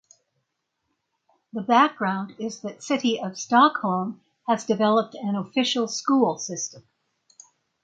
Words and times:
The 1.53 1.61
background 1.61 2.33
is 2.39 2.61
that 2.61 2.81
City 2.81 3.19
of 3.21 3.37
Stockholm 3.37 4.21
has 4.47 4.65
developed 4.65 5.13
an 5.13 5.35
official 5.35 5.87
school 5.87 6.39
system. 6.39 6.81